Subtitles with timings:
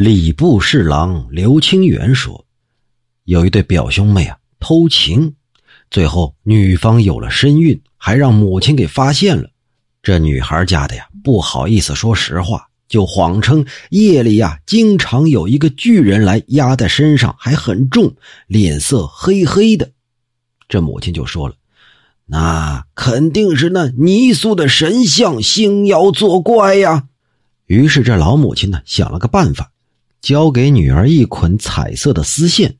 [0.00, 2.44] 礼部侍郎刘清源说
[3.26, 5.34] ：“有一对表兄妹啊，偷情，
[5.90, 9.50] 最后女方有了身孕，还让母亲给发现了。
[10.00, 18.14] 这女孩家的呀，不好意思说实话，就谎称夜里呀，经常有一个巨人来压在身上，还很重，
[18.46, 19.90] 脸色黑黑的。
[20.68, 21.56] 这母亲就说了
[22.26, 27.08] ：‘那肯定是那泥塑的神像兴妖作怪呀。’
[27.66, 29.72] 于是这老母亲呢，想了个办法。”
[30.20, 32.76] 交给女儿一捆彩色的丝线，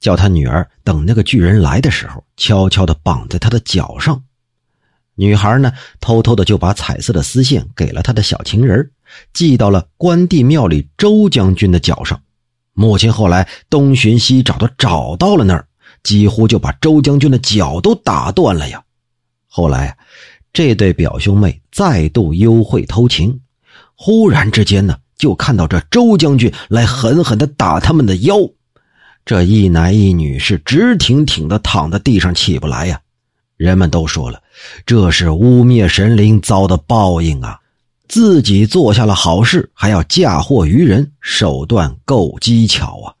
[0.00, 4.22] 叫她女儿等那个巨人来的时候，悄悄的绑在他的脚上。
[5.14, 8.90] 女孩呢，偷偷的就把彩色的丝线给了他的小情人，
[9.34, 12.20] 系到了关帝庙里周将军的脚上。
[12.72, 15.66] 母亲后来东寻西找，的找到了那儿，
[16.02, 18.82] 几乎就把周将军的脚都打断了呀。
[19.46, 19.98] 后来，
[20.54, 23.42] 这对表兄妹再度幽会偷情，
[23.94, 24.96] 忽然之间呢。
[25.22, 28.34] 就看到这周将军来狠狠的打他们的腰，
[29.24, 33.00] 这一男一女是直挺挺的躺在地上起不来呀。
[33.56, 34.42] 人们都说了，
[34.84, 37.56] 这是污蔑神灵遭的报应啊！
[38.08, 43.14] 自己做下了好事，还要嫁祸于人，手段够机巧啊！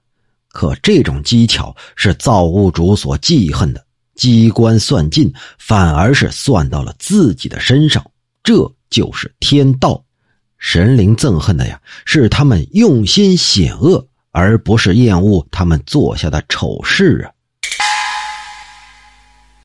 [0.48, 3.86] 可这种机巧是造物主所记恨的，
[4.16, 8.04] 机关算尽，反而是算到了自己的身上，
[8.42, 10.02] 这就是天道。
[10.62, 17.31] 神灵憎恨的呀，是他们用心险恶，而不是厌恶他们做下的丑事啊。